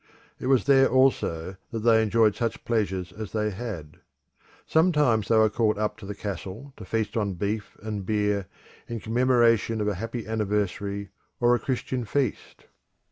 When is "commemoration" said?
8.99-9.79